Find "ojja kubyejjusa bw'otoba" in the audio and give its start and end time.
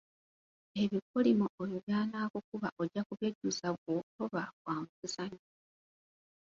2.81-4.43